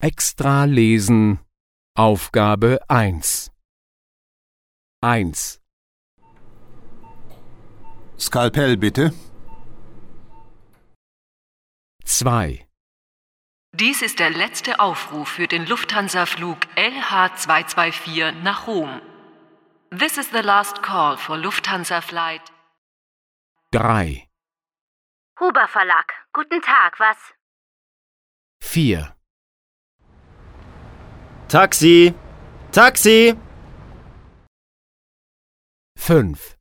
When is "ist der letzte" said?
14.02-14.78